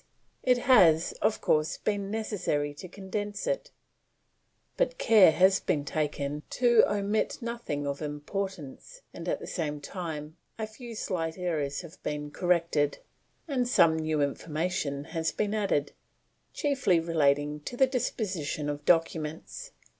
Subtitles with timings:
[0.41, 3.69] it has, of course, been necessary to condense it,
[4.75, 10.37] but care has been taken to omit nothing of importance, and at the same time
[10.57, 12.97] a few slight errors have been corrected,
[13.47, 15.91] and some new information has been added,
[16.51, 19.71] chiefly relating to the disposition of documents.